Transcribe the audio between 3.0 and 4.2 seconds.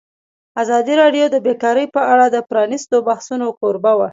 بحثونو کوربه وه.